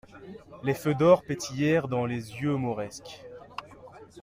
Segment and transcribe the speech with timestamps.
[0.63, 3.21] Les feux d'or pétillèrent dans les yeux mauresques.